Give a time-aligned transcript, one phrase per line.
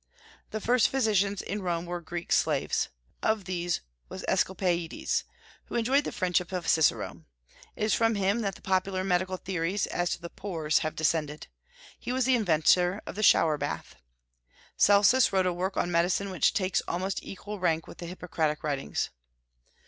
[0.49, 2.89] The first physicians in Rome were Greek slaves.
[3.21, 5.25] Of these was Asclepiades,
[5.65, 7.23] who enjoyed the friendship of Cicero.
[7.75, 11.49] It is from him that the popular medical theories as to the "pores" have descended.
[11.99, 13.95] He was the inventor of the shower bath.
[14.75, 19.11] Celsus wrote a work on medicine which takes almost equal rank with the Hippocratic writings.